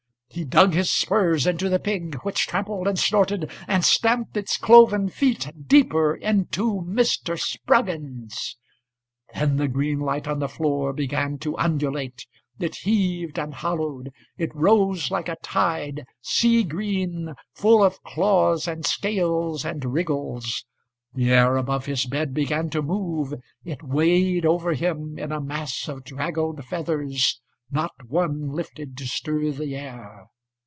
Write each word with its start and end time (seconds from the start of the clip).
He 0.33 0.45
dug 0.45 0.73
his 0.73 0.89
spurs 0.89 1.45
into 1.45 1.67
the 1.67 1.77
pig, 1.77 2.15
Which 2.23 2.47
trampled 2.47 2.87
and 2.87 2.97
snorted, 2.97 3.51
And 3.67 3.83
stamped 3.83 4.37
its 4.37 4.55
cloven 4.55 5.09
feet 5.09 5.51
deeper 5.67 6.15
into 6.15 6.83
Mr. 6.87 7.37
Spruggins.Then 7.37 9.57
the 9.57 9.67
green 9.67 9.99
light 9.99 10.29
on 10.29 10.39
the 10.39 10.47
floor 10.47 10.93
began 10.93 11.37
to 11.39 11.57
undulate.It 11.57 12.75
heaved 12.83 13.37
and 13.37 13.55
hollowed, 13.55 14.13
It 14.37 14.55
rose 14.55 15.11
like 15.11 15.27
a 15.27 15.35
tide, 15.43 16.05
Sea 16.21 16.63
green, 16.63 17.33
Full 17.53 17.83
of 17.83 18.01
claws 18.03 18.69
and 18.69 18.85
scalesAnd 18.85 19.83
wriggles. 19.83 20.63
The 21.13 21.29
air 21.29 21.57
above 21.57 21.87
his 21.87 22.05
bed 22.05 22.33
began 22.33 22.69
to 22.69 22.81
move; 22.81 23.33
It 23.65 23.83
weighed 23.83 24.45
over 24.45 24.75
himIn 24.75 25.35
a 25.35 25.41
mass 25.41 25.89
of 25.89 26.05
draggled 26.05 26.63
feathers. 26.63 27.41
Not 27.73 28.09
one 28.09 28.49
lifted 28.49 28.97
to 28.97 29.07
stir 29.07 29.49
the 29.51 29.77
air. 29.77 30.27